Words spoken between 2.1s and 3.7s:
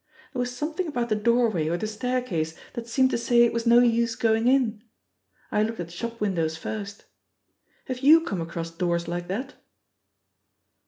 case that seemed to say it was